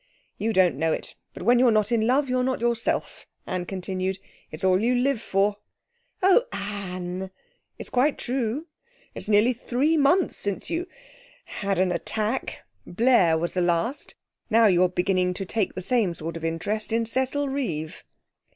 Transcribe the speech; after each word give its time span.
'You 0.39 0.51
don't 0.51 0.77
know 0.77 0.91
it, 0.93 1.13
but 1.31 1.43
when 1.43 1.59
you're 1.59 1.69
not 1.69 1.91
in 1.91 2.07
love 2.07 2.27
you're 2.27 2.43
not 2.43 2.59
yourself,' 2.59 3.27
Anne 3.45 3.67
continued. 3.67 4.17
'It's 4.49 4.63
all 4.63 4.81
you 4.81 4.95
live 4.95 5.21
for.' 5.21 5.57
'Oh, 6.23 6.45
Anne!' 6.51 7.29
'It's 7.77 7.91
quite 7.91 8.17
true. 8.17 8.65
It's 9.13 9.29
nearly 9.29 9.53
three 9.53 9.97
months 9.97 10.35
since 10.35 10.71
you 10.71 10.87
had 11.45 11.77
an 11.77 11.91
attack. 11.91 12.63
Blair 12.87 13.37
was 13.37 13.53
the 13.53 13.61
last. 13.61 14.15
Now 14.49 14.65
you're 14.65 14.89
beginning 14.89 15.35
to 15.35 15.45
take 15.45 15.75
the 15.75 15.83
same 15.83 16.15
sort 16.15 16.35
of 16.35 16.43
interest 16.43 16.91
in 16.91 17.05
Cecil 17.05 17.47
Reeve.' 17.47 18.03